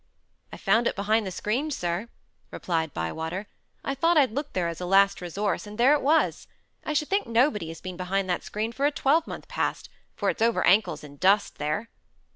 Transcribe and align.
"I 0.51 0.57
found 0.57 0.87
it 0.87 0.95
behind 0.95 1.27
the 1.27 1.31
screen, 1.31 1.69
sir," 1.69 2.09
replied 2.49 2.91
Bywater. 2.91 3.45
"I 3.83 3.93
thought 3.93 4.17
I'd 4.17 4.31
look 4.31 4.53
there, 4.53 4.67
as 4.67 4.81
a 4.81 4.87
last 4.87 5.21
resource, 5.21 5.67
and 5.67 5.77
there 5.77 5.93
it 5.93 6.01
was. 6.01 6.47
I 6.83 6.93
should 6.93 7.07
think 7.07 7.27
nobody 7.27 7.67
has 7.67 7.81
been 7.81 7.97
behind 7.97 8.27
that 8.27 8.43
screen 8.43 8.71
for 8.71 8.87
a 8.87 8.91
twelvemonth 8.91 9.47
past, 9.47 9.89
for 10.15 10.31
it's 10.31 10.41
over 10.41 10.65
ankles 10.65 11.03
in 11.03 11.17
dust 11.17 11.59
there." 11.59 11.91